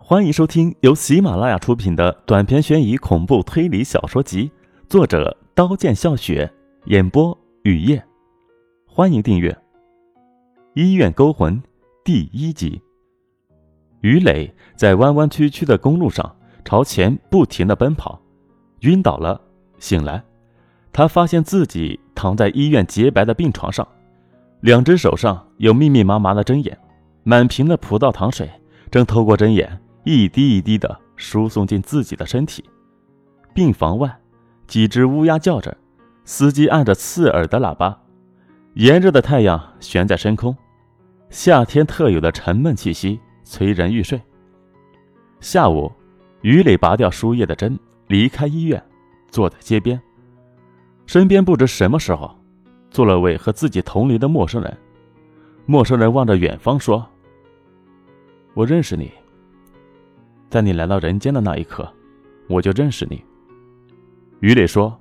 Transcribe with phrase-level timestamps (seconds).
[0.00, 4.50] 欢迎收听由喜马拉雅出品的短篇悬疑恐怖推理小说集，
[4.88, 6.50] 作者刀剑笑雪，
[6.86, 8.02] 演播雨夜。
[8.86, 9.52] 欢迎订阅
[10.72, 11.60] 《医院勾魂》
[12.04, 12.80] 第一集。
[14.00, 16.34] 于磊在弯弯曲曲的公路上
[16.64, 18.18] 朝前不停的奔跑，
[18.80, 19.38] 晕倒了。
[19.78, 20.24] 醒来，
[20.90, 23.86] 他发现自己躺在医院洁白的病床上，
[24.60, 26.78] 两只手上有密密麻麻的针眼，
[27.24, 28.48] 满瓶的葡萄糖水
[28.90, 29.78] 正透过针眼。
[30.08, 32.64] 一滴一滴的输送进自己的身体。
[33.52, 34.18] 病房外，
[34.66, 35.76] 几只乌鸦叫着，
[36.24, 38.00] 司机按着刺耳的喇叭。
[38.72, 40.56] 炎热的太阳悬在深空，
[41.28, 44.18] 夏天特有的沉闷气息催人欲睡。
[45.40, 45.92] 下午，
[46.40, 48.82] 于磊拔掉输液的针，离开医院，
[49.30, 50.00] 坐在街边，
[51.04, 52.34] 身边不知什么时候
[52.90, 54.74] 坐了位和自己同龄的陌生人。
[55.66, 57.06] 陌生人望着远方说
[58.54, 59.12] ：“我认识你。”
[60.50, 61.86] 在你来到人间的那一刻，
[62.48, 63.22] 我就认识你。
[64.40, 64.98] 于磊说：“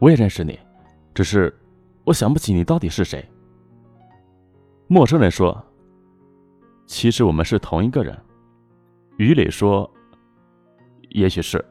[0.00, 0.58] 我也认识你，
[1.14, 1.54] 只是
[2.04, 3.24] 我想不起你到底是谁。”
[4.86, 5.64] 陌生人说
[6.84, 8.14] ：“其实我们是同一个人。”
[9.16, 9.90] 于磊说
[11.10, 11.64] ：“也许是。”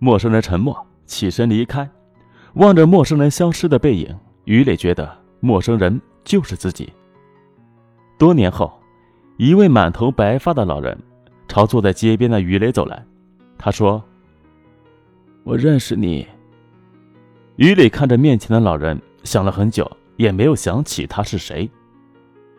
[0.00, 0.74] 陌生人沉默，
[1.06, 1.88] 起身离开，
[2.54, 4.12] 望着陌生人消失的背影，
[4.44, 6.92] 于磊觉得陌生人就是自己。
[8.18, 8.72] 多年后，
[9.36, 10.98] 一位满头白发的老人。
[11.52, 13.04] 朝坐在街边的于磊走来，
[13.58, 14.02] 他说
[15.44, 16.26] ：“我认识你。”
[17.56, 19.86] 于磊看着面前的老人，想了很久，
[20.16, 21.70] 也没有想起他是谁。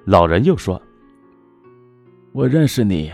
[0.05, 0.79] 老人又说
[2.33, 3.11] ：“我认识你，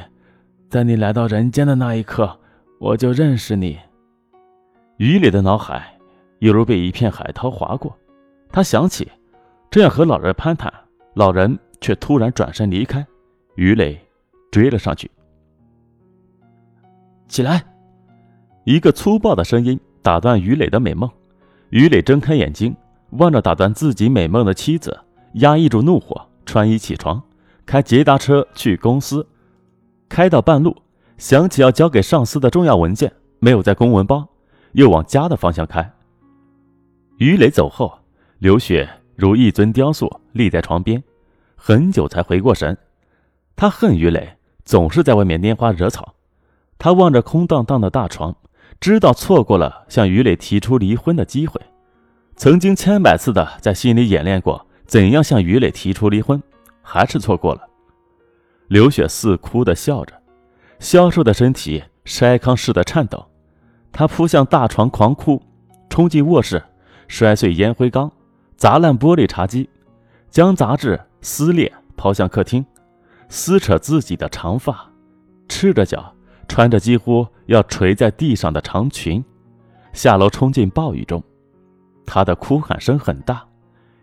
[0.67, 2.37] 在你来到人间的那一刻，
[2.77, 3.79] 我就认识你。”
[4.99, 5.97] 于磊的脑海
[6.39, 7.97] 犹如被一片海涛划过，
[8.49, 9.09] 他想起
[9.71, 10.69] 正要和老人攀谈，
[11.13, 13.07] 老人却突然转身离开，
[13.55, 13.97] 于磊
[14.51, 15.09] 追了上去。
[17.29, 17.63] 起来！
[18.65, 21.09] 一个粗暴的声音打断于磊的美梦。
[21.69, 22.75] 于磊睁开眼睛，
[23.11, 24.99] 望着打断自己美梦的妻子，
[25.33, 27.21] 压抑住怒火，穿衣起床，
[27.65, 29.25] 开捷达车去公司。
[30.09, 30.75] 开到半路，
[31.19, 34.27] 想起要交给上司的重要文件没有在公文包，
[34.71, 35.87] 又往家的方向开。
[37.19, 37.99] 于磊走后，
[38.39, 41.03] 刘雪如一尊雕塑立在床边，
[41.55, 42.75] 很久才回过神。
[43.55, 46.15] 他恨于磊总是在外面拈花惹草。
[46.79, 48.33] 他望着空荡荡的大床，
[48.79, 51.59] 知道错过了向于磊提出离婚的机会。
[52.37, 56.41] 曾经千百次的在心里演练过怎样向于磊提出离婚，
[56.81, 57.67] 还是错过了。
[58.69, 60.13] 刘雪似哭的笑着，
[60.79, 63.25] 消瘦的身体筛糠似的颤抖。
[63.91, 65.41] 她扑向大床狂哭，
[65.89, 66.63] 冲进卧室，
[67.09, 68.09] 摔碎烟灰缸，
[68.55, 69.69] 砸烂玻璃茶几，
[70.29, 72.65] 将杂志撕裂抛向客厅，
[73.27, 74.89] 撕扯自己的长发，
[75.49, 76.15] 赤着脚。
[76.49, 79.23] 穿着几乎要垂在地上的长裙，
[79.93, 81.23] 下楼冲进暴雨中。
[82.05, 83.45] 他的哭喊声很大，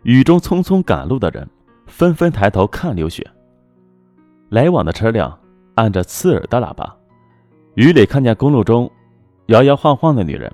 [0.03, 1.47] 雨中匆匆赶路的人
[1.85, 3.23] 纷纷抬头看刘雪。
[4.49, 5.37] 来往的车辆
[5.75, 6.95] 按着刺耳的喇叭。
[7.75, 8.89] 于磊看见公路中
[9.47, 10.51] 摇摇晃晃的女人，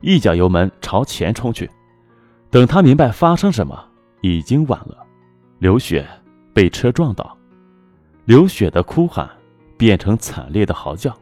[0.00, 1.70] 一脚油门朝前冲去。
[2.50, 3.82] 等他明白发生什么，
[4.20, 4.98] 已经晚了。
[5.60, 6.06] 刘雪
[6.52, 7.34] 被车撞倒，
[8.24, 9.30] 刘雪的哭喊。
[9.82, 11.12] 变成惨烈的嚎叫，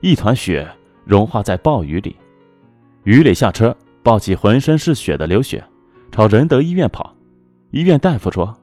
[0.00, 0.66] 一团血
[1.04, 2.16] 融化在暴雨里。
[3.02, 5.62] 于磊下车，抱起浑身是血的刘雪，
[6.10, 7.14] 朝仁德医院跑。
[7.72, 8.56] 医院大夫说：“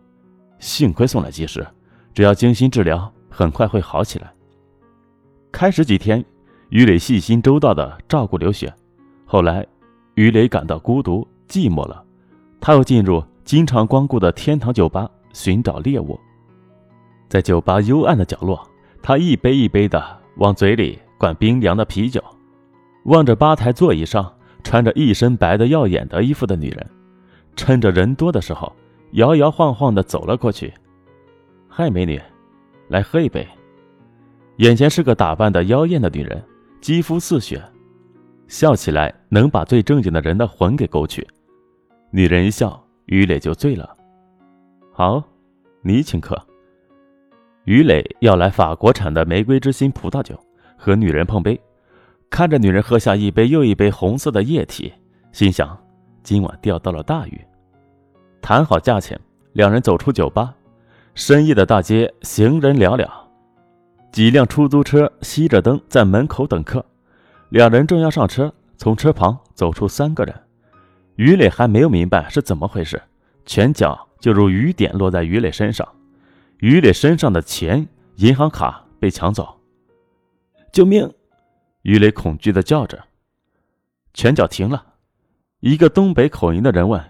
[0.57, 1.63] 幸亏送来及时，
[2.15, 4.33] 只要精心治疗，很快会好起来。”
[5.53, 6.25] 开始几天，
[6.69, 8.73] 于磊细心周到地照顾刘雪。
[9.27, 9.63] 后来，
[10.15, 12.03] 于磊感到孤独寂寞了，
[12.59, 16.19] 他又进入经常光顾的天堂酒吧寻找猎物。
[17.29, 18.67] 在酒吧幽暗的角落。
[19.01, 22.23] 他一杯一杯的往嘴里灌冰凉的啤酒，
[23.05, 24.31] 望着吧台座椅上
[24.63, 26.89] 穿着一身白的耀眼的衣服的女人，
[27.55, 28.71] 趁着人多的时候，
[29.13, 30.71] 摇摇晃晃的走了过去。
[31.67, 32.21] 嗨，美女，
[32.89, 33.47] 来喝一杯。
[34.57, 36.43] 眼前是个打扮的妖艳的女人，
[36.79, 37.61] 肌肤似雪，
[38.47, 41.27] 笑起来能把最正经的人的魂给勾去。
[42.11, 43.97] 女人一笑，于磊就醉了。
[44.93, 45.23] 好，
[45.81, 46.39] 你请客。
[47.71, 50.37] 于磊要来法国产的玫瑰之心葡萄酒，
[50.75, 51.57] 和女人碰杯，
[52.29, 54.91] 看着女人喝下一杯又一杯红色的液体，
[55.31, 55.81] 心想
[56.21, 57.39] 今晚钓到了大鱼。
[58.41, 59.17] 谈好价钱，
[59.53, 60.53] 两人走出酒吧。
[61.15, 63.09] 深夜的大街行人寥寥，
[64.11, 66.85] 几辆出租车熄着灯在门口等客。
[67.51, 70.35] 两人正要上车，从车旁走出三个人。
[71.15, 73.01] 于磊还没有明白是怎么回事，
[73.45, 75.87] 拳脚就如雨点落在于磊身上。
[76.61, 77.87] 于磊身上的钱、
[78.17, 79.59] 银行卡被抢走。
[80.71, 81.11] 救命！
[81.81, 83.03] 于磊恐惧的叫着。
[84.13, 84.85] 拳脚停了，
[85.61, 87.03] 一个东北口音的人问：“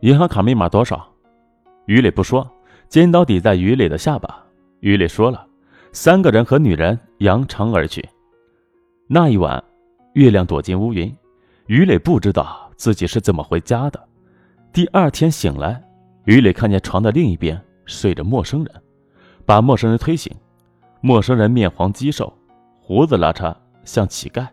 [0.00, 1.06] 银行卡密码多少？”
[1.84, 2.50] 于磊不说，
[2.88, 4.42] 尖刀抵在于磊的下巴。
[4.80, 5.46] 于磊说了，
[5.92, 8.02] 三个人和女人扬长而去。
[9.06, 9.62] 那一晚，
[10.14, 11.14] 月亮躲进乌云，
[11.66, 14.02] 于磊不知道自己是怎么回家的。
[14.72, 15.78] 第二天醒来，
[16.24, 18.82] 于磊看见床的另一边睡着陌生人，
[19.44, 20.34] 把陌生人推醒。
[21.00, 22.32] 陌生人面黄肌瘦，
[22.80, 24.46] 胡子拉碴，像乞丐。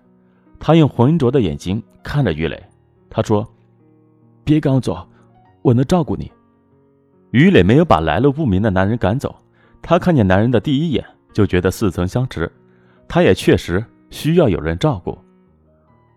[0.60, 2.62] 他用浑浊的眼睛看着于磊，
[3.10, 3.48] 他说
[4.44, 5.08] ：“别赶我走，
[5.62, 6.32] 我能照顾你。”
[7.32, 9.36] 于磊没有把来路不明的男人赶走。
[9.82, 12.52] 他看见男人的第一眼就觉得似曾相识，
[13.08, 15.18] 他也确实需要有人照顾。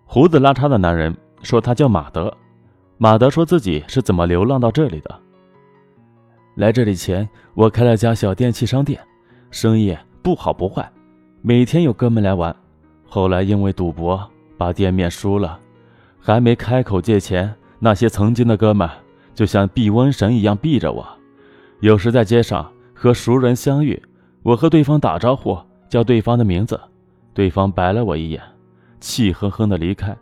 [0.07, 2.35] 胡子拉碴的男人说：“他叫马德。”
[2.97, 5.21] 马德说自己是怎么流浪到这里的。
[6.55, 9.01] 来这里前，我开了家小电器商店，
[9.51, 10.91] 生意不好不坏，
[11.41, 12.55] 每天有哥们来玩。
[13.05, 14.23] 后来因为赌博
[14.59, 15.59] 把店面输了，
[16.21, 18.89] 还没开口借钱，那些曾经的哥们
[19.35, 21.07] 就像避瘟神一样避着我。
[21.81, 24.01] 有时在街上和熟人相遇，
[24.43, 25.59] 我和对方打招呼，
[25.89, 26.79] 叫对方的名字，
[27.33, 28.43] 对方白了我一眼，
[29.01, 30.15] 气哼哼的离开。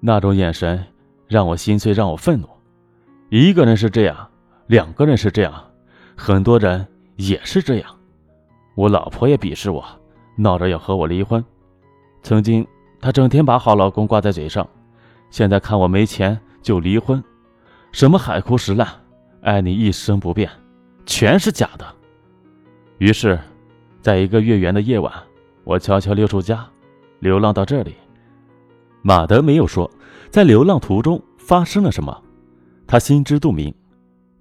[0.00, 0.84] 那种眼神
[1.28, 2.48] 让我心碎，让我愤怒。
[3.28, 4.28] 一个人是这样，
[4.70, 5.52] 两个人是这样，
[6.16, 6.86] 很多人
[7.16, 7.90] 也是这样。
[8.76, 9.84] 我老婆也鄙视我，
[10.36, 11.44] 闹着要和我离婚。
[12.22, 12.64] 曾经，
[13.00, 14.64] 她整天把好老公挂在嘴上，
[15.28, 17.20] 现在看我没钱就离婚，
[17.90, 18.86] 什么海枯石烂，
[19.42, 20.48] 爱你一生不变，
[21.04, 21.84] 全是假的。
[22.98, 23.36] 于是，
[24.00, 25.12] 在一个月圆的夜晚，
[25.64, 26.64] 我悄悄溜出家，
[27.18, 27.96] 流浪到这里。
[29.02, 29.90] 马德没有说，
[30.30, 32.22] 在流浪途中发生了什么，
[32.86, 33.74] 他心知肚明。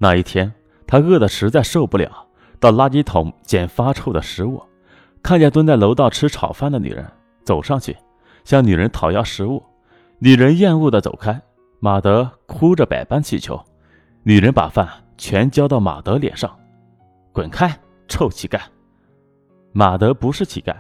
[0.02, 0.52] 那一天，
[0.88, 2.26] 他饿得实在受不了，
[2.60, 4.64] 到垃圾桶捡发臭的食物，
[5.22, 7.06] 看见蹲在楼道吃炒饭的女人。
[7.44, 7.98] 走上去，
[8.44, 9.64] 向女人讨要食物，
[10.20, 11.42] 女人厌恶的走开。
[11.80, 13.60] 马德哭着百般乞求，
[14.24, 14.88] 女人把饭
[15.18, 16.54] 全浇到马德脸上，
[17.32, 17.76] 滚开，
[18.08, 18.60] 臭乞丐！
[19.72, 20.76] 马德不是乞丐。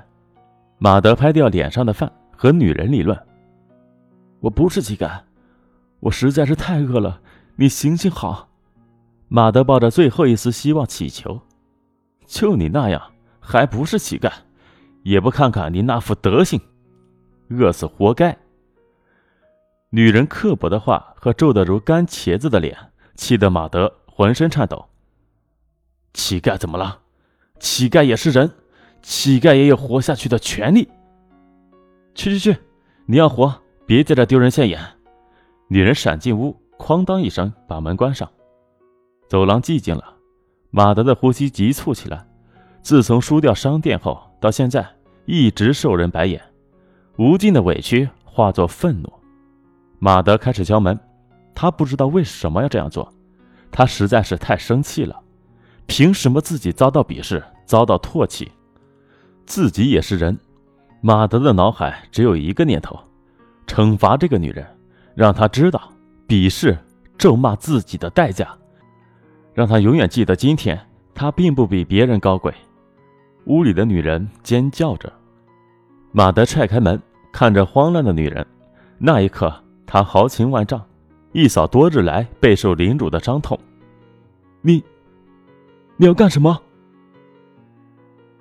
[0.77, 3.17] 马德拍掉脸上的饭，和女人理论
[4.41, 5.19] ：“我不是乞丐，
[6.01, 7.19] 我实在是太饿了，
[7.55, 8.48] 你行行好。”
[9.29, 11.39] 马德抱着最后一丝希望乞求
[12.25, 13.01] ：“就你那样，
[13.39, 14.31] 还不是乞丐？”
[15.03, 16.59] 也不看看你那副德行，
[17.49, 18.37] 饿死活该！
[19.91, 22.75] 女人刻薄的话和皱得如干茄子的脸，
[23.15, 24.85] 气得马德浑身颤抖。
[26.13, 26.99] 乞丐怎么了？
[27.59, 28.51] 乞丐也是人，
[29.01, 30.89] 乞丐也有活下去的权利。
[32.13, 32.59] 去去去，
[33.05, 34.81] 你要活，别在这丢人现眼！
[35.69, 38.29] 女人闪进屋，哐当一声把门关上。
[39.29, 40.15] 走廊寂静了，
[40.71, 42.25] 马德的呼吸急促起来。
[42.81, 44.83] 自从输掉商店后，到现在
[45.25, 46.41] 一直受人白眼，
[47.15, 49.13] 无尽的委屈化作愤怒。
[49.99, 50.99] 马德开始敲门，
[51.53, 53.13] 他不知道为什么要这样做，
[53.71, 55.15] 他实在是太生气了。
[55.85, 58.51] 凭什么自己遭到鄙视，遭到唾弃？
[59.45, 60.35] 自己也是人。
[61.01, 62.99] 马德的脑海只有一个念头：
[63.67, 64.65] 惩罚这个女人，
[65.13, 65.79] 让她知道
[66.27, 66.75] 鄙视、
[67.15, 68.57] 咒骂自己的代价，
[69.53, 70.79] 让他永远记得今天
[71.13, 72.53] 他并不比别人高贵。
[73.45, 75.11] 屋里的女人尖叫着，
[76.11, 77.01] 马德踹开门，
[77.31, 78.45] 看着慌乱的女人，
[78.97, 79.53] 那一刻
[79.85, 80.83] 他豪情万丈，
[81.31, 83.57] 一扫多日来备受凌辱的伤痛。
[84.61, 84.83] 你，
[85.97, 86.61] 你要干什么？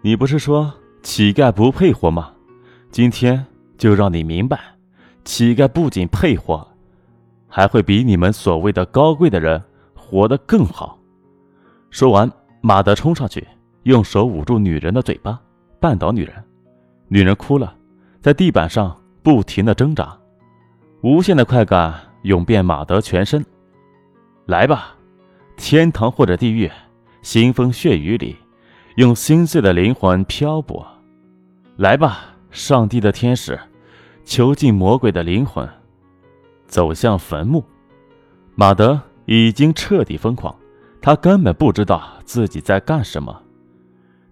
[0.03, 0.73] 你不是说
[1.03, 2.33] 乞丐不配活吗？
[2.91, 3.47] 今天
[3.79, 4.59] 就让你明白，
[5.25, 6.67] 乞丐不仅配活，
[7.47, 9.63] 还会比你们所谓的高贵的人
[9.95, 10.98] 活得更好。
[11.91, 12.31] 说完，
[12.61, 13.47] 马德冲上去。
[13.85, 15.41] 用手捂住女人的嘴巴，
[15.81, 16.45] 绊倒女人，
[17.07, 17.75] 女人哭了，
[18.21, 20.15] 在地板上不停的挣扎，
[21.01, 23.43] 无限的快感涌遍马德全身。
[24.45, 24.95] 来吧，
[25.57, 26.71] 天堂或者地狱，
[27.23, 28.37] 腥风血雨里，
[28.97, 30.87] 用心碎的灵魂漂泊。
[31.77, 33.59] 来吧，上帝的天使，
[34.25, 35.67] 囚禁魔鬼的灵魂，
[36.67, 37.65] 走向坟墓。
[38.55, 40.55] 马德已经彻底疯狂，
[41.09, 43.35] 他根本不知道自己在干什么。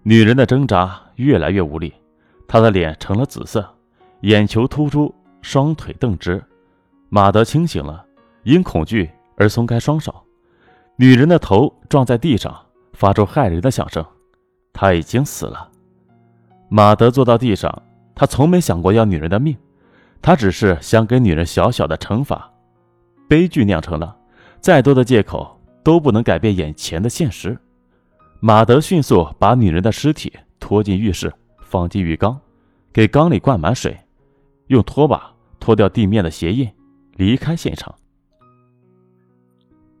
[0.03, 1.91] 女人的挣扎越来越无力，
[2.47, 3.67] 她的脸成了紫色，
[4.21, 6.39] 眼球突出，双腿瞪直。
[7.09, 8.05] 马德清醒了，
[8.43, 10.13] 因恐惧而松开双手。
[10.97, 12.55] 女人的头撞在地上，
[12.93, 14.05] 发出骇人的响声。
[14.71, 15.71] 她已经死了。
[16.69, 17.81] 马德坐到地上，
[18.13, 19.57] 他从没想过要女人的命，
[20.21, 22.47] 他只是想给女人小小的惩罚。
[23.27, 24.15] 悲剧酿成了，
[24.61, 25.56] 再多的借口
[25.87, 27.57] 都不能改变眼前的现实。
[28.41, 32.37] 马德迅速把女人的尸体拖进浴室，放进浴缸，
[32.91, 33.97] 给缸里灌满水，
[34.67, 36.69] 用拖把拖掉地面的鞋印，
[37.15, 37.95] 离开现场。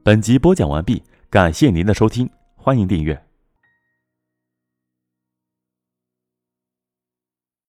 [0.03, 3.26] 本集播讲完毕，感谢您的收听，欢迎订阅。